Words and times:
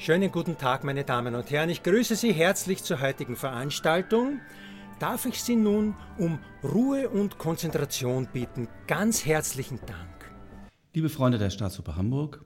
Schönen 0.00 0.30
guten 0.30 0.56
Tag, 0.56 0.84
meine 0.84 1.02
Damen 1.02 1.34
und 1.34 1.50
Herren. 1.50 1.70
Ich 1.70 1.82
grüße 1.82 2.14
Sie 2.14 2.32
herzlich 2.32 2.84
zur 2.84 3.00
heutigen 3.00 3.34
Veranstaltung. 3.34 4.40
Darf 5.00 5.26
ich 5.26 5.42
Sie 5.42 5.56
nun 5.56 5.96
um 6.18 6.38
Ruhe 6.62 7.08
und 7.08 7.36
Konzentration 7.36 8.28
bitten? 8.32 8.68
Ganz 8.86 9.26
herzlichen 9.26 9.80
Dank. 9.86 10.32
Liebe 10.94 11.08
Freunde 11.08 11.38
der 11.38 11.50
Staatsoper 11.50 11.96
Hamburg, 11.96 12.44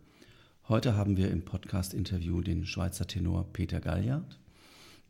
heute 0.67 0.97
haben 0.97 1.19
wir 1.19 1.31
im 1.31 1.45
Podcast-Interview 1.45 2.41
den 2.41 2.65
Schweizer 2.65 3.07
Tenor 3.07 3.53
Peter 3.53 3.81
Galliard. 3.81 4.41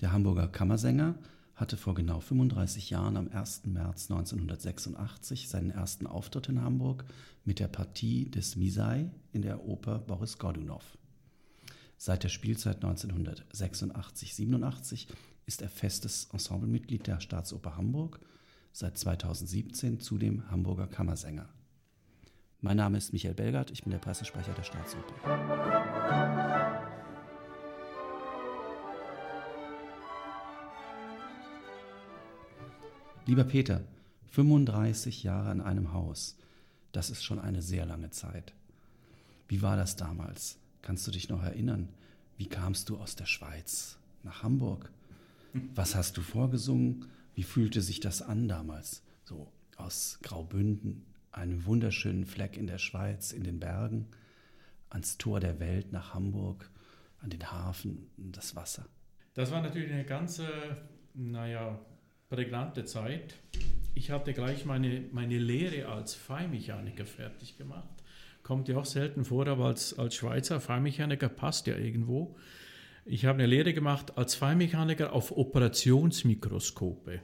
Der 0.00 0.11
Hamburger 0.11 0.48
Kammersänger 0.48 1.14
hatte 1.54 1.77
vor 1.77 1.95
genau 1.95 2.18
35 2.18 2.90
Jahren 2.90 3.16
am 3.16 3.29
1. 3.29 3.66
März 3.66 4.11
1986 4.11 5.48
seinen 5.48 5.70
ersten 5.70 6.09
Auftritt 6.09 6.48
in 6.48 6.61
Hamburg 6.61 7.04
mit 7.45 7.61
der 7.61 7.68
Partie 7.68 8.29
des 8.29 8.56
Misai 8.56 9.12
in 9.32 9.43
der 9.43 9.64
Oper 9.64 10.00
Boris 10.00 10.38
Godunow. 10.38 10.82
Seit 12.05 12.24
der 12.24 12.30
Spielzeit 12.30 12.84
1986-87 12.84 15.06
ist 15.47 15.62
er 15.62 15.69
festes 15.69 16.24
Ensemblemitglied 16.33 17.06
der 17.06 17.20
Staatsoper 17.20 17.77
Hamburg, 17.77 18.19
seit 18.73 18.98
2017 18.98 20.01
zudem 20.01 20.51
Hamburger 20.51 20.88
Kammersänger. 20.88 21.48
Mein 22.60 22.79
Name 22.79 22.98
ist 22.98 23.12
Michael 23.12 23.34
Belgard, 23.34 23.70
ich 23.70 23.84
bin 23.84 23.93
der 23.93 24.01
Pressesprecher 24.01 24.52
der 24.52 24.65
Staatsoper. 24.65 25.15
Lieber 33.27 33.45
Peter, 33.45 33.84
35 34.32 35.23
Jahre 35.23 35.52
in 35.52 35.60
einem 35.60 35.93
Haus, 35.93 36.37
das 36.91 37.10
ist 37.10 37.23
schon 37.23 37.38
eine 37.38 37.62
sehr 37.62 37.87
lange 37.87 38.10
Zeit. 38.10 38.55
Wie 39.46 39.62
war 39.62 39.77
das 39.77 39.95
damals? 39.95 40.59
Kannst 40.82 41.06
du 41.06 41.12
dich 41.12 41.28
noch 41.28 41.42
erinnern? 41.42 41.88
Wie 42.36 42.48
kamst 42.48 42.88
du 42.88 42.98
aus 42.98 43.15
der 43.15 43.26
Schweiz 43.26 43.98
nach 44.24 44.43
Hamburg? 44.43 44.90
Was 45.74 45.95
hast 45.95 46.16
du 46.16 46.23
vorgesungen? 46.23 47.07
Wie 47.34 47.45
fühlte 47.45 47.80
sich 47.80 48.01
das 48.01 48.20
an 48.20 48.48
damals? 48.48 49.04
So 49.24 49.51
aus 49.76 50.18
Graubünden, 50.23 51.07
einem 51.30 51.65
wunderschönen 51.66 52.26
Fleck 52.26 52.57
in 52.57 52.66
der 52.66 52.79
Schweiz, 52.79 53.32
in 53.32 53.45
den 53.45 53.60
Bergen, 53.60 54.09
ans 54.90 55.18
Tor 55.18 55.40
der 55.40 55.60
Welt 55.60 55.92
nach 55.92 56.15
Hamburg, 56.15 56.68
an 57.20 57.30
den 57.30 57.51
Hafen, 57.51 58.10
das 58.16 58.57
Wasser. 58.57 58.87
Das 59.35 59.51
war 59.51 59.62
natürlich 59.62 59.92
eine 59.92 60.04
ganze, 60.04 60.48
naja, 61.14 61.79
prägnante 62.29 62.85
Zeit. 62.85 63.37
Ich 63.95 64.10
hatte 64.10 64.34
gleich 64.34 64.64
meine, 64.64 65.04
meine 65.12 65.38
Lehre 65.38 65.87
als 65.88 66.14
Feinmechaniker 66.14 67.06
fertig 67.06 67.56
gemacht 67.56 68.01
kommt 68.43 68.69
ja 68.69 68.76
auch 68.76 68.84
selten 68.84 69.25
vor, 69.25 69.47
aber 69.47 69.66
als, 69.66 69.98
als 69.98 70.15
Schweizer 70.15 70.60
Feinmechaniker 70.60 71.28
passt 71.28 71.66
ja 71.66 71.76
irgendwo. 71.76 72.37
Ich 73.04 73.25
habe 73.25 73.38
eine 73.38 73.47
Lehre 73.47 73.72
gemacht 73.72 74.16
als 74.16 74.34
Feinmechaniker 74.34 75.12
auf 75.12 75.37
Operationsmikroskope. 75.37 77.20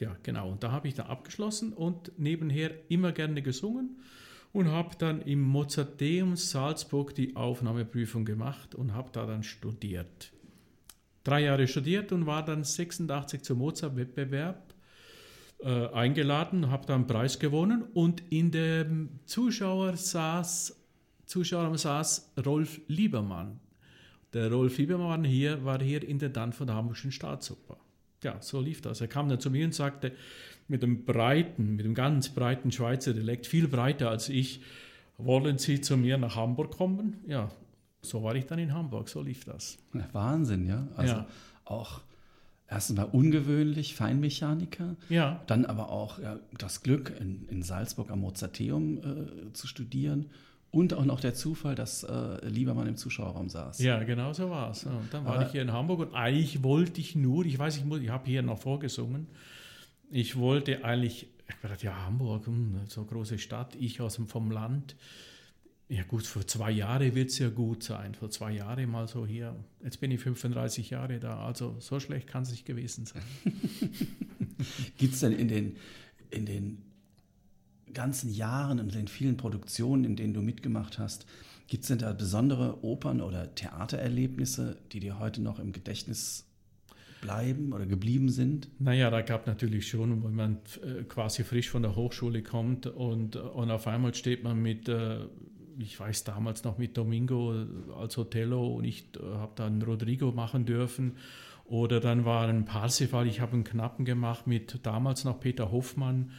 Ja, 0.00 0.16
genau. 0.22 0.50
Und 0.50 0.62
da 0.62 0.72
habe 0.72 0.88
ich 0.88 0.94
dann 0.94 1.06
abgeschlossen 1.06 1.72
und 1.72 2.12
nebenher 2.18 2.70
immer 2.90 3.12
gerne 3.12 3.42
gesungen 3.42 4.00
und 4.52 4.68
habe 4.68 4.96
dann 4.98 5.20
im 5.22 5.40
Mozarteum 5.40 6.36
Salzburg 6.36 7.14
die 7.14 7.36
Aufnahmeprüfung 7.36 8.24
gemacht 8.24 8.74
und 8.74 8.94
habe 8.94 9.10
da 9.12 9.26
dann 9.26 9.42
studiert. 9.42 10.32
Drei 11.22 11.42
Jahre 11.42 11.68
studiert 11.68 12.12
und 12.12 12.26
war 12.26 12.44
dann 12.44 12.64
86 12.64 13.42
zum 13.42 13.58
Mozart-Wettbewerb 13.58 14.69
äh, 15.62 15.88
eingeladen, 15.88 16.70
habe 16.70 16.86
da 16.86 16.94
einen 16.94 17.06
Preis 17.06 17.38
gewonnen 17.38 17.84
und 17.94 18.22
in 18.30 18.50
dem 18.50 19.10
Zuschauer 19.26 19.96
saß, 19.96 20.76
Zuschauer 21.26 21.76
saß 21.76 22.32
Rolf 22.44 22.80
Liebermann. 22.88 23.60
Der 24.32 24.50
Rolf 24.50 24.78
Liebermann 24.78 25.24
hier 25.24 25.64
war 25.64 25.82
hier 25.82 26.06
Intendant 26.06 26.54
von 26.54 26.66
der 26.66 26.76
Hamburgischen 26.76 27.12
Staatsoper. 27.12 27.76
Ja, 28.22 28.40
so 28.40 28.60
lief 28.60 28.80
das. 28.80 29.00
Er 29.00 29.08
kam 29.08 29.28
dann 29.28 29.40
zu 29.40 29.50
mir 29.50 29.64
und 29.64 29.74
sagte, 29.74 30.12
mit 30.68 30.82
dem 30.82 31.04
breiten, 31.04 31.76
mit 31.76 31.84
dem 31.84 31.94
ganz 31.94 32.28
breiten 32.28 32.70
Schweizer 32.70 33.12
Dialekt, 33.12 33.46
viel 33.46 33.66
breiter 33.66 34.10
als 34.10 34.28
ich, 34.28 34.62
wollen 35.18 35.58
Sie 35.58 35.80
zu 35.80 35.96
mir 35.96 36.16
nach 36.16 36.36
Hamburg 36.36 36.76
kommen? 36.76 37.18
Ja, 37.26 37.50
so 38.02 38.22
war 38.22 38.34
ich 38.34 38.46
dann 38.46 38.58
in 38.58 38.72
Hamburg, 38.72 39.08
so 39.08 39.20
lief 39.20 39.44
das. 39.44 39.78
Wahnsinn, 40.12 40.66
ja. 40.66 40.86
Also 40.96 41.14
ja. 41.14 41.26
auch 41.64 42.00
erstens 42.70 42.96
mal 42.96 43.04
ungewöhnlich, 43.04 43.94
Feinmechaniker. 43.94 44.96
Ja. 45.08 45.42
Dann 45.46 45.66
aber 45.66 45.90
auch 45.90 46.18
ja, 46.20 46.38
das 46.56 46.82
Glück, 46.82 47.12
in, 47.20 47.46
in 47.48 47.62
Salzburg 47.62 48.10
am 48.10 48.20
Mozarteum 48.20 48.98
äh, 48.98 49.52
zu 49.52 49.66
studieren. 49.66 50.30
Und 50.70 50.94
auch 50.94 51.04
noch 51.04 51.18
der 51.18 51.34
Zufall, 51.34 51.74
dass 51.74 52.04
äh, 52.04 52.46
Liebermann 52.46 52.86
im 52.86 52.96
Zuschauerraum 52.96 53.48
saß. 53.48 53.80
Ja, 53.80 54.00
genau 54.04 54.32
so 54.32 54.50
war 54.50 54.70
es. 54.70 54.84
Und 54.84 55.12
dann 55.12 55.24
war 55.24 55.34
aber 55.34 55.46
ich 55.46 55.50
hier 55.50 55.62
in 55.62 55.72
Hamburg 55.72 55.98
und 55.98 56.14
eigentlich 56.14 56.62
wollte 56.62 57.00
ich 57.00 57.16
nur, 57.16 57.44
ich 57.44 57.58
weiß, 57.58 57.76
ich, 57.76 57.84
ich 57.84 58.08
habe 58.08 58.26
hier 58.26 58.42
noch 58.42 58.58
vorgesungen, 58.58 59.26
ich 60.12 60.36
wollte 60.36 60.84
eigentlich, 60.84 61.26
ich 61.48 61.68
dachte, 61.68 61.86
ja, 61.86 62.06
Hamburg, 62.06 62.46
hm, 62.46 62.82
so 62.86 63.04
große 63.04 63.38
Stadt, 63.40 63.74
ich 63.80 64.00
aus 64.00 64.14
dem, 64.14 64.28
vom 64.28 64.52
Land. 64.52 64.94
Ja 65.90 66.04
gut, 66.04 66.24
für 66.24 66.46
zwei 66.46 66.70
Jahre 66.70 67.16
wird 67.16 67.30
es 67.30 67.38
ja 67.40 67.50
gut 67.50 67.82
sein. 67.82 68.14
Für 68.14 68.30
zwei 68.30 68.52
Jahre 68.52 68.86
mal 68.86 69.08
so 69.08 69.26
hier. 69.26 69.56
Jetzt 69.82 69.98
bin 69.98 70.12
ich 70.12 70.20
35 70.20 70.90
Jahre 70.90 71.18
da. 71.18 71.44
Also 71.44 71.74
so 71.80 71.98
schlecht 71.98 72.28
kann 72.28 72.44
es 72.44 72.52
nicht 72.52 72.64
gewesen 72.64 73.06
sein. 73.06 73.22
Gibt 74.98 75.14
es 75.14 75.20
denn 75.20 75.32
in 75.32 75.48
den, 75.48 75.76
in 76.30 76.46
den 76.46 76.82
ganzen 77.92 78.32
Jahren 78.32 78.78
und 78.78 78.94
den 78.94 79.08
vielen 79.08 79.36
Produktionen, 79.36 80.04
in 80.04 80.14
denen 80.14 80.32
du 80.32 80.42
mitgemacht 80.42 81.00
hast, 81.00 81.26
gibt 81.66 81.82
es 81.82 81.88
denn 81.88 81.98
da 81.98 82.12
besondere 82.12 82.84
Opern- 82.84 83.20
oder 83.20 83.52
Theatererlebnisse, 83.56 84.76
die 84.92 85.00
dir 85.00 85.18
heute 85.18 85.42
noch 85.42 85.58
im 85.58 85.72
Gedächtnis 85.72 86.46
bleiben 87.20 87.72
oder 87.72 87.86
geblieben 87.86 88.28
sind? 88.28 88.68
Naja, 88.78 89.10
da 89.10 89.22
gab 89.22 89.48
natürlich 89.48 89.88
schon, 89.88 90.22
wenn 90.22 90.34
man 90.34 90.58
äh, 90.84 91.02
quasi 91.02 91.42
frisch 91.42 91.68
von 91.68 91.82
der 91.82 91.96
Hochschule 91.96 92.44
kommt 92.44 92.86
und, 92.86 93.34
und 93.34 93.70
auf 93.72 93.88
einmal 93.88 94.14
steht 94.14 94.44
man 94.44 94.62
mit 94.62 94.88
äh, 94.88 95.26
ich 95.80 95.98
weiß 95.98 96.24
damals 96.24 96.64
noch 96.64 96.78
mit 96.78 96.96
Domingo 96.96 97.54
als 97.98 98.16
Hotello 98.16 98.74
und 98.74 98.84
ich 98.84 99.06
äh, 99.16 99.36
habe 99.36 99.52
dann 99.54 99.82
Rodrigo 99.82 100.32
machen 100.32 100.66
dürfen. 100.66 101.16
Oder 101.66 102.00
dann 102.00 102.24
war 102.24 102.48
ein 102.48 102.64
Parsifal, 102.64 103.26
ich 103.26 103.40
habe 103.40 103.52
einen 103.52 103.64
Knappen 103.64 104.04
gemacht 104.04 104.46
mit 104.46 104.80
damals 104.84 105.24
noch 105.24 105.38
Peter 105.40 105.70
Hoffmann. 105.70 106.32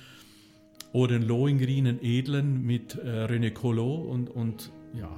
Oder 0.93 1.15
einen 1.15 1.27
Lohengrin, 1.27 1.87
einen 1.87 1.99
Edlen 2.01 2.65
mit 2.65 2.95
äh, 2.95 3.25
René 3.25 3.51
Collot. 3.51 4.07
Und, 4.07 4.29
und 4.29 4.71
ja, 4.93 5.09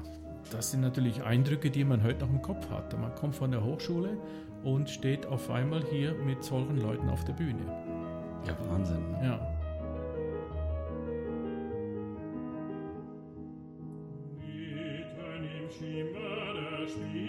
das 0.52 0.72
sind 0.72 0.82
natürlich 0.82 1.24
Eindrücke, 1.24 1.72
die 1.72 1.84
man 1.84 2.04
heute 2.04 2.26
noch 2.26 2.30
im 2.30 2.42
Kopf 2.44 2.70
hat. 2.70 2.98
Man 3.00 3.16
kommt 3.16 3.36
von 3.36 3.50
der 3.50 3.64
Hochschule 3.64 4.18
und 4.64 4.90
steht 4.90 5.26
auf 5.26 5.50
einmal 5.50 5.84
hier 5.90 6.14
mit 6.14 6.44
solchen 6.44 6.78
Leuten 6.78 7.10
auf 7.10 7.26
der 7.26 7.34
Bühne. 7.34 7.66
Ja, 8.48 8.56
Wahnsinn. 8.70 9.12
Ne? 9.14 9.20
Ja. 9.24 9.53
tree. 16.94 17.23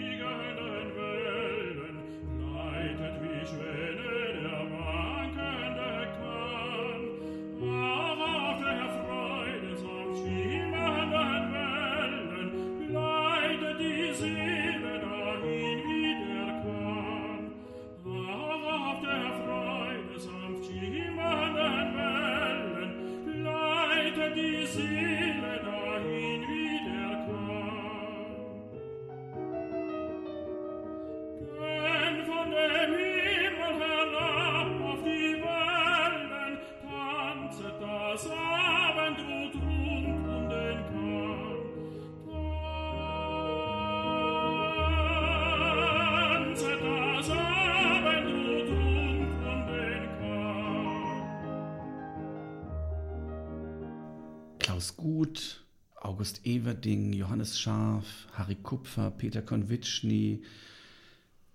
Klaus 54.65 54.97
Gut, 54.97 55.63
August 56.01 56.43
Everding, 56.43 57.13
Johannes 57.13 57.59
Scharf, 57.59 58.27
Harry 58.33 58.55
Kupfer, 58.55 59.11
Peter 59.11 59.43
Konwitschny, 59.43 60.41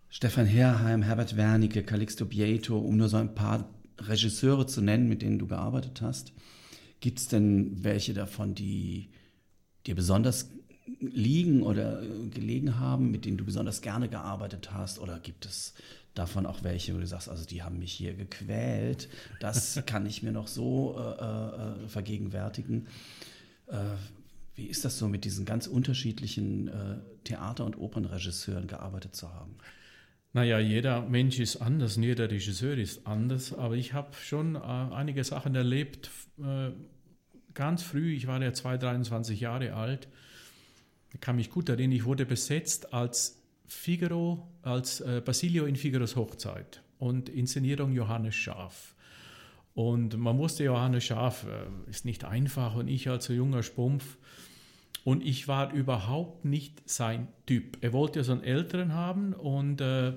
Stefan 0.08 0.46
Herheim, 0.46 1.02
Herbert 1.02 1.36
Wernicke, 1.36 1.82
Calixto 1.82 2.24
Bieto, 2.24 2.78
um 2.78 2.96
nur 2.96 3.08
so 3.08 3.16
ein 3.16 3.34
paar 3.34 3.68
Regisseure 3.98 4.68
zu 4.68 4.80
nennen, 4.80 5.08
mit 5.08 5.22
denen 5.22 5.40
du 5.40 5.48
gearbeitet 5.48 6.00
hast. 6.02 6.32
Gibt 7.00 7.18
es 7.18 7.26
denn 7.26 7.82
welche 7.82 8.14
davon, 8.14 8.54
die 8.54 9.08
dir 9.88 9.96
besonders 9.96 10.48
liegen 11.00 11.64
oder 11.64 12.04
äh, 12.04 12.28
gelegen 12.28 12.78
haben, 12.78 13.10
mit 13.10 13.24
denen 13.24 13.38
du 13.38 13.44
besonders 13.44 13.80
gerne 13.80 14.08
gearbeitet 14.08 14.72
hast? 14.72 15.00
Oder 15.00 15.18
gibt 15.18 15.46
es 15.46 15.74
davon 16.14 16.46
auch 16.46 16.62
welche, 16.62 16.94
wo 16.94 16.98
du 16.98 17.06
sagst, 17.06 17.28
also 17.28 17.44
die 17.44 17.62
haben 17.62 17.78
mich 17.78 17.92
hier 17.92 18.14
gequält, 18.14 19.08
das 19.40 19.80
kann 19.86 20.06
ich 20.06 20.22
mir 20.22 20.32
noch 20.32 20.48
so 20.48 20.96
äh, 20.98 21.84
äh, 21.84 21.88
vergegenwärtigen. 21.88 22.88
Äh, 23.66 23.78
wie 24.54 24.66
ist 24.66 24.84
das 24.84 24.98
so, 24.98 25.08
mit 25.08 25.24
diesen 25.24 25.44
ganz 25.44 25.66
unterschiedlichen 25.66 26.68
äh, 26.68 26.98
Theater- 27.24 27.64
und 27.64 27.78
Opernregisseuren 27.78 28.66
gearbeitet 28.66 29.14
zu 29.14 29.32
haben? 29.32 29.56
Naja, 30.32 30.60
jeder 30.60 31.02
Mensch 31.02 31.40
ist 31.40 31.56
anders 31.56 31.96
jeder 31.96 32.30
Regisseur 32.30 32.76
ist 32.78 33.06
anders, 33.06 33.52
aber 33.52 33.74
ich 33.74 33.94
habe 33.94 34.14
schon 34.14 34.54
äh, 34.54 34.58
einige 34.58 35.24
Sachen 35.24 35.54
erlebt, 35.54 36.10
äh, 36.38 36.70
ganz 37.54 37.82
früh, 37.82 38.14
ich 38.14 38.26
war 38.26 38.40
ja 38.40 38.52
2, 38.52 38.78
23 38.78 39.40
Jahre 39.40 39.74
alt, 39.74 40.08
ich 41.12 41.20
kann 41.20 41.36
mich 41.36 41.50
gut 41.50 41.68
erinnern, 41.68 41.96
ich 41.96 42.04
wurde 42.04 42.26
besetzt 42.26 42.92
als 42.94 43.39
Figaro, 43.72 44.48
als 44.62 45.00
äh, 45.00 45.22
Basilio 45.24 45.64
in 45.64 45.76
Figaros 45.76 46.16
Hochzeit 46.16 46.82
und 46.98 47.28
Inszenierung 47.28 47.92
Johannes 47.92 48.34
Schaf. 48.34 48.94
Und 49.74 50.18
man 50.18 50.38
wusste, 50.38 50.64
Johannes 50.64 51.04
Schaf 51.04 51.44
äh, 51.44 51.90
ist 51.90 52.04
nicht 52.04 52.24
einfach 52.24 52.74
und 52.74 52.88
ich 52.88 53.08
als 53.08 53.28
junger 53.28 53.62
Spumpf. 53.62 54.18
Und 55.04 55.24
ich 55.24 55.48
war 55.48 55.72
überhaupt 55.72 56.44
nicht 56.44 56.82
sein 56.84 57.28
Typ. 57.46 57.78
Er 57.80 57.92
wollte 57.92 58.18
ja 58.18 58.24
so 58.24 58.32
einen 58.32 58.42
Älteren 58.42 58.92
haben 58.92 59.32
und, 59.32 59.80
äh, 59.80 60.12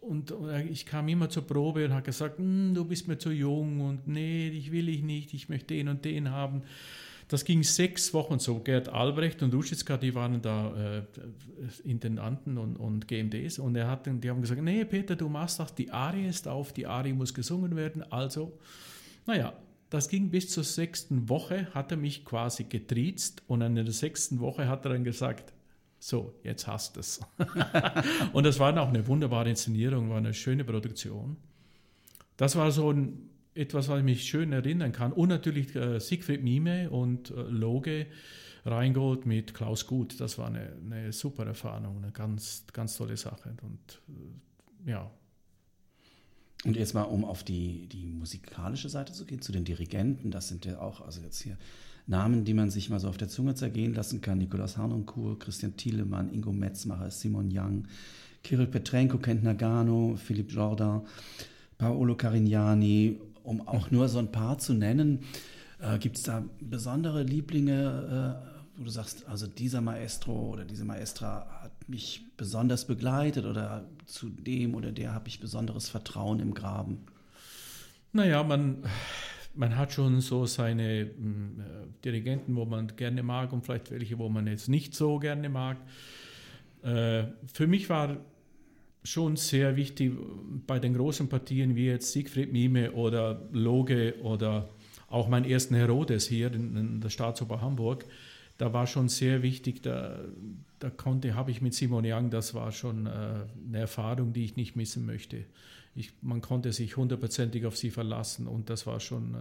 und, 0.00 0.32
und, 0.32 0.50
ich 0.70 0.86
kam 0.86 1.06
immer 1.08 1.28
zur 1.28 1.46
Probe 1.46 1.84
und 1.84 1.92
habe 1.92 2.02
gesagt, 2.02 2.38
hm, 2.38 2.74
du 2.74 2.84
bist 2.84 3.06
mir 3.06 3.18
zu 3.18 3.30
jung 3.30 3.80
und 3.82 4.08
nee, 4.08 4.48
ich 4.48 4.72
will 4.72 4.88
ich 4.88 5.02
nicht, 5.02 5.34
ich 5.34 5.50
möchte 5.50 5.74
den 5.74 5.88
und 5.88 6.04
den 6.04 6.30
haben. 6.30 6.62
Das 7.28 7.44
ging 7.44 7.62
sechs 7.62 8.12
Wochen 8.12 8.38
so. 8.38 8.60
Gerd 8.60 8.88
Albrecht 8.88 9.42
und 9.42 9.54
Ruschitzka, 9.54 9.96
die 9.96 10.14
waren 10.14 10.42
da 10.42 10.98
äh, 10.98 11.02
Intendanten 11.84 12.58
und, 12.58 12.76
und 12.76 13.08
GMDs 13.08 13.58
und 13.58 13.76
er 13.76 13.88
hat, 13.88 14.06
die 14.06 14.30
haben 14.30 14.40
gesagt, 14.40 14.62
nee 14.62 14.84
Peter, 14.84 15.16
du 15.16 15.28
machst 15.28 15.58
das, 15.58 15.74
die 15.74 15.90
Arie 15.90 16.26
ist 16.26 16.46
auf, 16.48 16.72
die 16.72 16.86
Arie 16.86 17.12
muss 17.12 17.32
gesungen 17.32 17.76
werden, 17.76 18.02
also, 18.12 18.58
naja, 19.26 19.54
das 19.90 20.08
ging 20.08 20.30
bis 20.30 20.50
zur 20.50 20.64
sechsten 20.64 21.28
Woche, 21.28 21.68
hat 21.72 21.92
er 21.92 21.96
mich 21.96 22.24
quasi 22.24 22.64
getriezt 22.64 23.42
und 23.46 23.62
in 23.62 23.74
der 23.76 23.90
sechsten 23.92 24.40
Woche 24.40 24.68
hat 24.68 24.84
er 24.84 24.92
dann 24.92 25.04
gesagt, 25.04 25.52
so, 25.98 26.34
jetzt 26.42 26.66
hast 26.66 26.98
es. 26.98 27.20
und 28.32 28.44
das 28.44 28.58
war 28.58 28.78
auch 28.78 28.88
eine 28.88 29.06
wunderbare 29.06 29.48
Inszenierung, 29.48 30.10
war 30.10 30.18
eine 30.18 30.34
schöne 30.34 30.64
Produktion. 30.64 31.36
Das 32.36 32.56
war 32.56 32.70
so 32.72 32.92
ein 32.92 33.30
etwas, 33.54 33.88
was 33.88 33.98
ich 33.98 34.04
mich 34.04 34.24
schön 34.24 34.52
erinnern 34.52 34.92
kann. 34.92 35.12
Und 35.12 35.28
natürlich 35.28 35.74
äh, 35.76 36.00
Siegfried 36.00 36.42
Mime 36.42 36.90
und 36.90 37.30
äh, 37.30 37.42
Loge 37.42 38.06
Rheingold 38.66 39.26
mit 39.26 39.54
Klaus 39.54 39.86
Gut. 39.86 40.20
Das 40.20 40.38
war 40.38 40.46
eine, 40.46 40.72
eine, 40.84 41.12
super 41.12 41.46
Erfahrung, 41.46 41.98
eine 41.98 42.12
ganz, 42.12 42.64
ganz 42.72 42.96
tolle 42.96 43.16
Sache. 43.16 43.54
Und 43.62 44.00
äh, 44.86 44.90
ja. 44.90 45.10
Und 46.64 46.76
jetzt 46.76 46.94
mal, 46.94 47.02
um 47.02 47.24
auf 47.24 47.44
die, 47.44 47.86
die 47.88 48.06
musikalische 48.06 48.88
Seite 48.88 49.12
zu 49.12 49.26
gehen, 49.26 49.42
zu 49.42 49.52
den 49.52 49.64
Dirigenten, 49.64 50.30
das 50.30 50.48
sind 50.48 50.64
ja 50.64 50.80
auch, 50.80 51.02
also 51.02 51.20
jetzt 51.20 51.42
hier 51.42 51.58
Namen, 52.06 52.44
die 52.44 52.54
man 52.54 52.70
sich 52.70 52.90
mal 52.90 53.00
so 53.00 53.08
auf 53.08 53.18
der 53.18 53.28
Zunge 53.28 53.54
zergehen 53.54 53.94
lassen 53.94 54.20
kann. 54.20 54.38
Nikolaus 54.38 54.76
Harnoncourt, 54.76 55.40
Christian 55.40 55.76
Thielemann, 55.76 56.32
Ingo 56.32 56.52
Metzmacher, 56.52 57.10
Simon 57.10 57.50
Young, 57.52 57.86
Kirill 58.42 58.66
Petrenko, 58.66 59.18
Kent 59.18 59.42
Nagano, 59.42 60.16
Philipp 60.16 60.52
Jordan, 60.52 61.02
Paolo 61.78 62.14
Carignani 62.14 63.18
um 63.44 63.66
auch 63.68 63.90
nur 63.90 64.08
so 64.08 64.18
ein 64.18 64.32
paar 64.32 64.58
zu 64.58 64.74
nennen. 64.74 65.20
Äh, 65.80 65.98
Gibt 65.98 66.16
es 66.16 66.24
da 66.24 66.42
besondere 66.60 67.22
Lieblinge, 67.22 68.42
äh, 68.42 68.78
wo 68.78 68.84
du 68.84 68.90
sagst, 68.90 69.28
also 69.28 69.46
dieser 69.46 69.80
Maestro 69.80 70.50
oder 70.50 70.64
diese 70.64 70.84
Maestra 70.84 71.46
hat 71.62 71.88
mich 71.88 72.24
besonders 72.36 72.86
begleitet 72.86 73.44
oder 73.44 73.84
zu 74.06 74.28
dem 74.30 74.74
oder 74.74 74.90
der 74.90 75.14
habe 75.14 75.28
ich 75.28 75.38
besonderes 75.38 75.88
Vertrauen 75.88 76.40
im 76.40 76.54
Graben? 76.54 77.06
Naja, 78.12 78.42
man, 78.42 78.84
man 79.54 79.76
hat 79.76 79.92
schon 79.92 80.20
so 80.20 80.46
seine 80.46 81.02
äh, 81.02 81.10
Dirigenten, 82.04 82.56
wo 82.56 82.64
man 82.64 82.96
gerne 82.96 83.22
mag 83.22 83.52
und 83.52 83.64
vielleicht 83.64 83.90
welche, 83.90 84.18
wo 84.18 84.28
man 84.28 84.46
jetzt 84.46 84.68
nicht 84.68 84.94
so 84.94 85.18
gerne 85.18 85.48
mag. 85.48 85.76
Äh, 86.82 87.24
für 87.52 87.66
mich 87.66 87.88
war 87.88 88.16
schon 89.04 89.36
sehr 89.36 89.76
wichtig 89.76 90.12
bei 90.66 90.78
den 90.78 90.94
großen 90.94 91.28
Partien 91.28 91.76
wie 91.76 91.86
jetzt 91.86 92.12
Siegfried 92.12 92.52
Mime 92.52 92.92
oder 92.92 93.46
Loge 93.52 94.14
oder 94.22 94.70
auch 95.08 95.28
mein 95.28 95.44
ersten 95.44 95.74
Herodes 95.74 96.26
hier 96.26 96.52
in, 96.52 96.74
in 96.76 97.00
der 97.00 97.10
Staatsoper 97.10 97.60
Hamburg. 97.60 98.06
Da 98.56 98.72
war 98.72 98.86
schon 98.86 99.08
sehr 99.08 99.42
wichtig, 99.42 99.82
da, 99.82 100.18
da 100.78 100.88
konnte, 100.88 101.34
habe 101.34 101.50
ich 101.50 101.60
mit 101.60 101.74
Simon 101.74 102.04
Young, 102.06 102.30
das 102.30 102.54
war 102.54 102.72
schon 102.72 103.06
äh, 103.06 103.10
eine 103.68 103.78
Erfahrung, 103.78 104.32
die 104.32 104.44
ich 104.44 104.56
nicht 104.56 104.74
missen 104.74 105.04
möchte. 105.04 105.44
Ich, 105.94 106.12
man 106.22 106.40
konnte 106.40 106.72
sich 106.72 106.96
hundertprozentig 106.96 107.66
auf 107.66 107.76
sie 107.76 107.90
verlassen 107.90 108.46
und 108.46 108.70
das 108.70 108.86
war 108.86 109.00
schon 109.00 109.34
äh, 109.34 109.38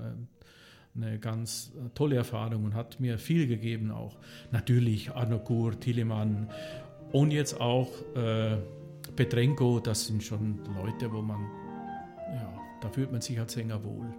eine 0.96 1.20
ganz 1.20 1.72
tolle 1.96 2.18
Erfahrung 2.18 2.66
und 2.66 2.74
hat 2.76 3.00
mir 3.00 3.18
viel 3.18 3.48
gegeben 3.48 3.92
auch. 3.92 4.18
Natürlich 4.52 5.12
Arno 5.12 5.40
Kur, 5.40 5.80
Thielemann 5.80 6.50
und 7.12 7.32
jetzt 7.32 7.60
auch 7.60 7.90
äh, 8.16 8.58
Petrenko, 9.16 9.80
das 9.80 10.08
sind 10.08 10.24
schon 10.24 10.60
Leute, 10.76 11.12
wo 11.12 11.22
man, 11.22 11.42
ja, 12.34 12.54
da 12.82 12.90
fühlt 12.90 13.12
man 13.12 13.22
sich 13.22 13.40
als 13.40 13.54
Sänger 13.54 13.84
wohl. 13.84 14.14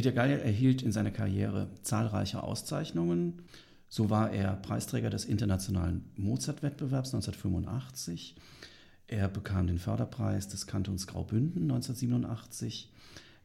Peter 0.00 0.12
Geil 0.12 0.40
erhielt 0.40 0.80
in 0.80 0.92
seiner 0.92 1.10
Karriere 1.10 1.68
zahlreiche 1.82 2.42
Auszeichnungen. 2.42 3.42
So 3.92 4.08
war 4.08 4.30
er 4.30 4.54
Preisträger 4.54 5.10
des 5.10 5.24
Internationalen 5.24 6.04
Mozart-Wettbewerbs 6.14 7.08
1985. 7.12 8.36
Er 9.08 9.28
bekam 9.28 9.66
den 9.66 9.80
Förderpreis 9.80 10.46
des 10.46 10.68
Kantons 10.68 11.08
Graubünden 11.08 11.64
1987. 11.64 12.92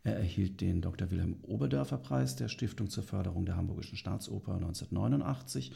Er 0.04 0.18
erhielt 0.18 0.62
den 0.62 0.82
Dr. 0.82 1.10
Wilhelm 1.10 1.38
Oberdörfer 1.42 1.98
Preis 1.98 2.36
der 2.36 2.48
Stiftung 2.48 2.92
zur 2.92 3.04
Förderung 3.04 3.48
der 3.48 3.58
Hamburgischen 3.58 3.98
Staatsoper 3.98 4.54
1989 4.54 5.72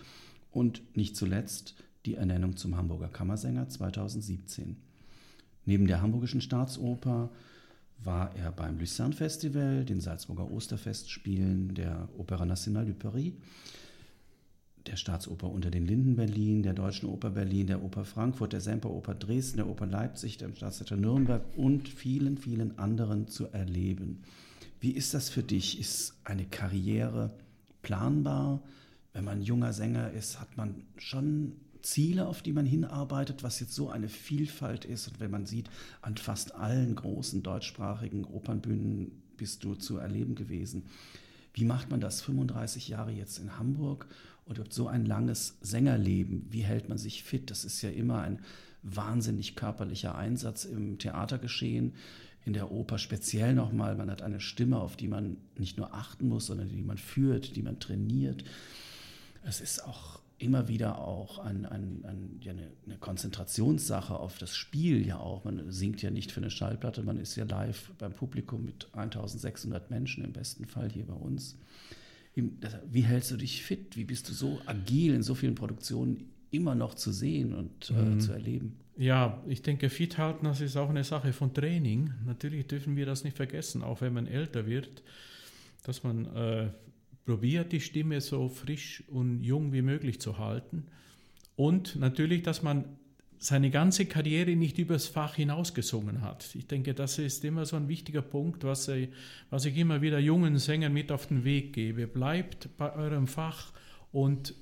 und 0.52 0.96
nicht 0.96 1.18
zuletzt 1.18 1.74
die 2.06 2.14
Ernennung 2.14 2.56
zum 2.56 2.78
Hamburger 2.78 3.08
Kammersänger 3.08 3.70
2017. 3.70 4.78
Neben 5.66 5.88
der 5.88 6.04
Hamburgischen 6.04 6.42
Staatsoper 6.42 7.32
war 7.98 8.36
er 8.36 8.52
beim 8.52 8.78
Lucerne 8.78 9.16
Festival, 9.16 9.84
den 9.84 10.00
Salzburger 10.00 10.52
Osterfestspielen, 10.52 11.74
der 11.74 12.08
Opera 12.20 12.46
Nationale 12.46 12.90
du 12.90 12.94
Paris, 12.94 13.34
der 14.88 14.96
Staatsoper 14.96 15.50
unter 15.50 15.72
den 15.72 15.86
Linden 15.86 16.16
Berlin, 16.16 16.64
der 16.64 16.74
Deutschen 16.74 17.10
Oper 17.10 17.32
Berlin, 17.32 17.68
der 17.68 17.84
Oper 17.84 18.06
Frankfurt, 18.06 18.54
der 18.54 18.62
Semperoper 18.62 19.16
Dresden, 19.16 19.58
der 19.58 19.68
Oper 19.68 19.86
Leipzig, 19.86 20.38
dem 20.38 20.56
Staatstheater 20.56 20.98
Nürnberg 20.98 21.44
und 21.56 21.90
vielen, 21.90 22.38
vielen 22.38 22.80
anderen 22.80 23.28
zu 23.28 23.48
erleben. 23.48 24.24
Wie 24.80 24.92
ist 24.92 25.14
das 25.14 25.30
für 25.30 25.44
dich? 25.44 25.80
Ist 25.80 26.16
eine 26.24 26.46
Karriere 26.46 27.32
planbar? 27.82 28.62
Wenn 29.14 29.26
man 29.26 29.42
junger 29.42 29.74
Sänger 29.74 30.12
ist, 30.12 30.40
hat 30.40 30.56
man 30.56 30.84
schon 30.98 31.54
Ziele, 31.82 32.28
auf 32.28 32.42
die 32.42 32.54
man 32.54 32.66
hinarbeitet, 32.66 33.44
was 33.44 33.60
jetzt 33.60 33.74
so 33.74 33.90
eine 33.90 34.10
Vielfalt 34.10 34.86
ist. 34.86 35.08
Und 35.08 35.20
wenn 35.20 35.32
man 35.32 35.46
sieht, 35.46 35.70
an 36.02 36.18
fast 36.18 36.56
allen 36.56 36.96
großen 36.96 37.44
deutschsprachigen 37.44 38.26
Opernbühnen 38.26 39.12
bist 39.38 39.64
du 39.64 39.76
zu 39.76 39.98
erleben 39.98 40.36
gewesen. 40.36 40.84
Wie 41.54 41.66
macht 41.66 41.90
man 41.90 42.00
das 42.00 42.22
35 42.22 42.90
Jahre 42.90 43.12
jetzt 43.12 43.40
in 43.40 43.58
Hamburg 43.58 44.08
und 44.58 44.74
so 44.74 44.88
ein 44.88 45.06
langes 45.06 45.58
Sängerleben? 45.62 46.48
Wie 46.50 46.64
hält 46.64 46.90
man 46.90 46.98
sich 46.98 47.24
fit? 47.24 47.52
Das 47.52 47.66
ist 47.66 47.82
ja 47.82 47.90
immer 47.90 48.22
ein 48.22 48.40
wahnsinnig 48.82 49.56
körperlicher 49.56 50.16
Einsatz 50.16 50.66
im 50.66 50.98
Theatergeschehen, 50.98 51.94
in 52.46 52.54
der 52.54 52.72
Oper 52.72 52.98
speziell 52.98 53.54
nochmal. 53.54 53.96
Man 53.96 54.10
hat 54.10 54.22
eine 54.22 54.40
Stimme, 54.40 54.80
auf 54.80 54.96
die 54.96 55.08
man 55.08 55.38
nicht 55.58 55.78
nur 55.78 55.94
achten 55.94 56.28
muss, 56.30 56.48
sondern 56.48 56.70
die 56.70 56.82
man 56.82 56.98
führt, 56.98 57.56
die 57.56 57.62
man 57.62 57.80
trainiert. 57.80 58.44
Es 59.44 59.62
ist 59.62 59.86
auch 59.86 60.20
immer 60.40 60.70
wieder 60.70 61.00
auch 61.00 61.40
ein, 61.40 61.66
ein, 61.66 62.04
ein, 62.06 62.40
ja 62.42 62.54
eine, 62.54 62.72
eine, 62.86 62.98
Konzentrationssache 62.98 64.18
auf 64.18 64.38
das 64.38 64.56
Spiel 64.56 65.06
ja 65.06 65.20
auch. 65.20 65.44
Man 65.44 65.70
singt 65.70 66.02
ja 66.02 66.12
nicht 66.12 66.32
für 66.32 66.40
eine 66.40 66.50
Schallplatte, 66.50 67.04
man 67.04 67.20
ist 67.20 67.36
ja 67.36 67.44
live 67.44 67.92
beim 67.98 68.14
Publikum 68.14 68.66
mit 68.66 68.88
1600 68.94 69.92
Menschen 69.92 70.24
im 70.24 70.32
besten 70.32 70.66
Fall 70.66 70.90
hier 70.90 71.06
bei 71.06 71.14
uns. 71.14 71.58
Wie 72.92 73.02
hältst 73.02 73.32
du 73.32 73.38
dich 73.38 73.64
fit? 73.64 73.96
Wie 73.96 74.06
bist 74.06 74.30
du 74.30 74.34
so 74.34 74.60
agil 74.66 75.14
in 75.14 75.24
so 75.24 75.36
vielen 75.36 75.56
Produktionen 75.56 76.30
immer 76.52 76.76
noch 76.76 76.96
zu 76.96 77.12
sehen 77.12 77.54
und 77.54 77.90
äh, 77.90 77.94
mhm. 77.94 78.18
äh, 78.18 78.20
zu 78.20 78.32
erleben? 78.32 78.76
Ja, 78.98 79.42
ich 79.48 79.62
denke, 79.62 79.90
fit 79.90 80.18
halten, 80.18 80.46
das 80.46 80.60
ist 80.60 80.76
auch 80.76 80.90
eine 80.90 81.04
Sache 81.04 81.32
von 81.32 81.54
Training. 81.54 82.12
Natürlich 82.26 82.68
dürfen 82.68 82.96
wir 82.98 83.06
das 83.06 83.24
nicht 83.24 83.38
vergessen, 83.38 83.82
auch 83.82 84.02
wenn 84.02 84.14
man 84.14 84.28
älter 84.28 84.66
wird, 84.66 85.04
dass 85.84 86.04
man 86.04 86.26
äh, 86.36 86.70
probiert, 87.26 87.72
die 87.72 87.80
Stimme 87.80 88.20
so 88.20 88.50
frisch 88.50 89.04
und 89.08 89.42
jung 89.42 89.72
wie 89.72 89.82
möglich 89.82 90.20
zu 90.20 90.38
halten. 90.38 90.88
Und 91.56 91.96
natürlich, 91.96 92.44
dass 92.44 92.62
man 92.62 92.86
seine 93.40 93.72
ganze 93.72 94.06
Karriere 94.06 94.56
nicht 94.56 94.78
übers 94.78 95.08
Fach 95.08 95.36
hinausgesungen 95.36 96.22
hat. 96.22 96.54
Ich 96.56 96.68
denke, 96.68 96.94
das 96.94 97.18
ist 97.18 97.44
immer 97.44 97.66
so 97.66 97.78
ein 97.78 97.88
wichtiger 97.88 98.22
Punkt, 98.22 98.64
was 98.64 98.88
ich, 98.90 99.10
was 99.50 99.66
ich 99.66 99.78
immer 99.78 100.02
wieder 100.02 100.20
jungen 100.20 100.58
Sängern 100.58 100.94
mit 100.94 101.12
auf 101.12 101.28
den 101.28 101.44
Weg 101.44 101.74
gebe. 101.74 102.06
Bleibt 102.06 102.70
bei 102.78 102.94
eurem 102.94 103.28
Fach 103.28 103.72
und 104.12 104.54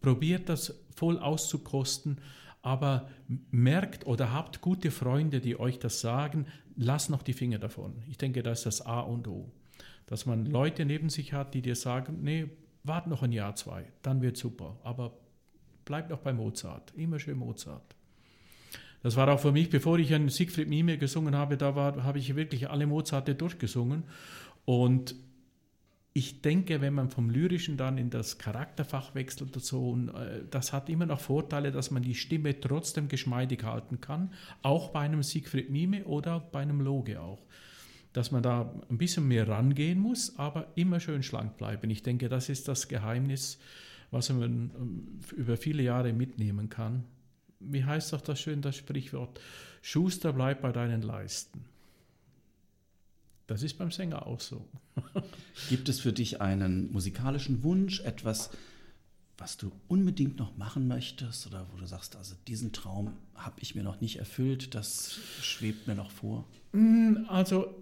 probiert 0.00 0.48
das 0.48 0.82
voll 0.94 1.18
auszukosten, 1.18 2.18
aber 2.60 3.08
merkt 3.50 4.06
oder 4.06 4.32
habt 4.32 4.60
gute 4.60 4.90
Freunde, 4.90 5.40
die 5.40 5.58
euch 5.58 5.78
das 5.78 6.00
sagen, 6.00 6.46
lasst 6.76 7.08
noch 7.08 7.22
die 7.22 7.32
Finger 7.32 7.58
davon. 7.58 8.02
Ich 8.08 8.18
denke, 8.18 8.42
das 8.42 8.60
ist 8.60 8.66
das 8.66 8.86
A 8.86 9.00
und 9.00 9.28
O 9.28 9.50
dass 10.06 10.24
man 10.24 10.46
Leute 10.46 10.84
neben 10.84 11.10
sich 11.10 11.32
hat, 11.32 11.54
die 11.54 11.62
dir 11.62 11.76
sagen, 11.76 12.18
nee, 12.22 12.46
warte 12.84 13.10
noch 13.10 13.22
ein 13.22 13.32
Jahr, 13.32 13.54
zwei, 13.56 13.84
dann 14.02 14.22
wird 14.22 14.36
super, 14.36 14.78
aber 14.82 15.12
bleib 15.86 16.10
noch 16.10 16.18
bei 16.18 16.34
Mozart, 16.34 16.92
immer 16.96 17.18
schön 17.18 17.38
Mozart. 17.38 17.96
Das 19.02 19.16
war 19.16 19.28
auch 19.28 19.40
für 19.40 19.52
mich, 19.52 19.70
bevor 19.70 19.98
ich 19.98 20.12
einen 20.12 20.28
Siegfried 20.28 20.68
Mime 20.68 20.98
gesungen 20.98 21.34
habe, 21.34 21.56
da 21.56 21.74
war, 21.74 22.04
habe 22.04 22.18
ich 22.18 22.36
wirklich 22.36 22.68
alle 22.68 22.86
Mozarte 22.86 23.34
durchgesungen 23.34 24.02
und 24.66 25.14
ich 26.12 26.42
denke, 26.42 26.80
wenn 26.80 26.94
man 26.94 27.10
vom 27.10 27.30
Lyrischen 27.30 27.76
dann 27.76 27.98
in 27.98 28.10
das 28.10 28.38
Charakterfach 28.38 29.14
wechselt 29.14 29.54
und 29.54 29.62
so, 29.62 29.90
und, 29.90 30.08
äh, 30.08 30.44
das 30.50 30.72
hat 30.72 30.88
immer 30.88 31.06
noch 31.06 31.20
Vorteile, 31.20 31.72
dass 31.72 31.90
man 31.90 32.02
die 32.02 32.14
Stimme 32.14 32.58
trotzdem 32.58 33.08
geschmeidig 33.08 33.64
halten 33.64 34.00
kann, 34.00 34.32
auch 34.62 34.88
bei 34.88 35.00
einem 35.00 35.22
Siegfried 35.22 35.70
Mime 35.70 36.04
oder 36.04 36.40
bei 36.40 36.60
einem 36.60 36.80
Loge 36.80 37.20
auch 37.20 37.46
dass 38.16 38.30
man 38.30 38.42
da 38.42 38.72
ein 38.88 38.96
bisschen 38.96 39.28
mehr 39.28 39.46
rangehen 39.46 40.00
muss, 40.00 40.38
aber 40.38 40.68
immer 40.74 41.00
schön 41.00 41.22
schlank 41.22 41.58
bleiben. 41.58 41.90
Ich 41.90 42.02
denke, 42.02 42.30
das 42.30 42.48
ist 42.48 42.66
das 42.66 42.88
Geheimnis, 42.88 43.58
was 44.10 44.28
man 44.30 44.42
ähm, 44.42 45.20
über 45.36 45.56
viele 45.56 45.82
Jahre 45.82 46.12
mitnehmen 46.12 46.68
kann. 46.68 47.04
Wie 47.60 47.84
heißt 47.84 48.12
doch 48.12 48.20
das 48.20 48.40
schön, 48.40 48.62
das 48.62 48.76
Sprichwort? 48.76 49.40
Schuster 49.82 50.32
bleibt 50.32 50.62
bei 50.62 50.72
deinen 50.72 51.02
Leisten. 51.02 51.64
Das 53.46 53.62
ist 53.62 53.78
beim 53.78 53.90
Sänger 53.90 54.26
auch 54.26 54.40
so. 54.40 54.66
Gibt 55.68 55.88
es 55.88 56.00
für 56.00 56.12
dich 56.12 56.40
einen 56.40 56.92
musikalischen 56.92 57.62
Wunsch, 57.62 58.00
etwas, 58.00 58.50
was 59.38 59.56
du 59.56 59.70
unbedingt 59.88 60.38
noch 60.38 60.56
machen 60.56 60.88
möchtest 60.88 61.46
oder 61.46 61.66
wo 61.72 61.78
du 61.78 61.86
sagst, 61.86 62.16
also 62.16 62.34
diesen 62.48 62.72
Traum 62.72 63.12
habe 63.34 63.60
ich 63.60 63.74
mir 63.74 63.82
noch 63.82 64.00
nicht 64.00 64.16
erfüllt, 64.16 64.74
das 64.74 65.18
schwebt 65.40 65.86
mir 65.86 65.94
noch 65.94 66.10
vor? 66.10 66.44
Mm, 66.72 67.26
also 67.28 67.74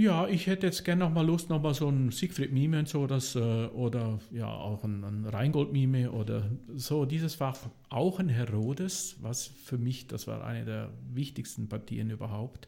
ja, 0.00 0.26
ich 0.26 0.46
hätte 0.46 0.66
jetzt 0.66 0.84
gerne 0.84 1.04
noch 1.04 1.12
mal 1.12 1.24
Lust, 1.24 1.50
noch 1.50 1.62
mal 1.62 1.74
so 1.74 1.88
ein 1.88 2.10
Siegfried 2.10 2.52
Mime 2.52 2.80
und 2.80 2.88
so, 2.88 3.06
das, 3.06 3.34
äh, 3.34 3.38
oder 3.38 4.18
ja, 4.30 4.48
auch 4.48 4.82
ein, 4.84 5.04
ein 5.04 5.26
Reingold 5.26 5.72
Mime 5.72 6.10
oder 6.10 6.50
so, 6.74 7.04
dieses 7.04 7.38
war 7.40 7.56
auch 7.90 8.18
ein 8.18 8.28
Herodes, 8.28 9.16
was 9.20 9.46
für 9.46 9.78
mich, 9.78 10.06
das 10.06 10.26
war 10.26 10.44
eine 10.44 10.64
der 10.64 10.90
wichtigsten 11.12 11.68
Partien 11.68 12.10
überhaupt. 12.10 12.66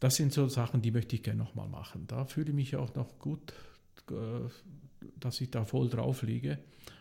Das 0.00 0.16
sind 0.16 0.32
so 0.32 0.48
Sachen, 0.48 0.82
die 0.82 0.90
möchte 0.90 1.16
ich 1.16 1.22
gerne 1.22 1.38
noch 1.38 1.54
mal 1.54 1.68
machen. 1.68 2.04
Da 2.06 2.26
fühle 2.26 2.50
ich 2.50 2.54
mich 2.54 2.76
auch 2.76 2.94
noch 2.94 3.18
gut, 3.18 3.54
äh, 4.10 4.14
dass 5.18 5.40
ich 5.40 5.50
da 5.50 5.64
voll 5.64 5.88
drauf 5.88 6.22
liege. 6.22 6.58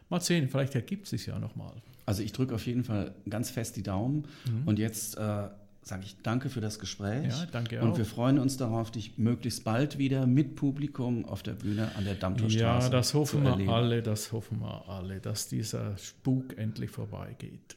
Mal 0.09 0.21
sehen, 0.21 0.47
vielleicht 0.47 0.75
ergibt 0.75 1.03
es 1.03 1.09
sich 1.09 1.25
ja 1.25 1.39
noch 1.39 1.55
mal. 1.55 1.73
Also 2.05 2.23
ich 2.23 2.31
drücke 2.31 2.55
auf 2.55 2.65
jeden 2.65 2.83
Fall 2.83 3.15
ganz 3.29 3.49
fest 3.49 3.75
die 3.75 3.83
Daumen 3.83 4.27
mhm. 4.45 4.67
und 4.67 4.79
jetzt 4.79 5.17
äh, 5.17 5.49
sage 5.85 6.03
ich 6.05 6.15
danke 6.23 6.49
für 6.49 6.61
das 6.61 6.79
Gespräch. 6.79 7.27
Ja, 7.27 7.45
danke 7.51 7.81
auch. 7.81 7.85
Und 7.85 7.97
wir 7.97 8.05
freuen 8.05 8.39
uns 8.39 8.57
darauf, 8.57 8.91
dich 8.91 9.17
möglichst 9.17 9.63
bald 9.63 9.97
wieder 9.97 10.25
mit 10.25 10.55
Publikum 10.55 11.25
auf 11.25 11.43
der 11.43 11.53
Bühne 11.53 11.91
an 11.95 12.05
der 12.05 12.15
Dammtorstraße 12.15 12.87
Ja, 12.87 12.89
das 12.89 13.13
hoffen 13.13 13.43
wir 13.43 13.51
erleben. 13.51 13.69
alle, 13.69 14.01
das 14.01 14.31
hoffen 14.31 14.59
wir 14.61 14.87
alle, 14.87 15.19
dass 15.19 15.47
dieser 15.47 15.97
Spuk 15.97 16.57
endlich 16.57 16.89
vorbeigeht. 16.91 17.75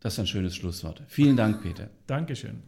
Das 0.00 0.14
ist 0.14 0.18
ein 0.20 0.26
schönes 0.26 0.56
Schlusswort. 0.56 1.02
Vielen 1.08 1.36
Dank, 1.36 1.62
Peter. 1.62 1.88
Dankeschön. 2.06 2.62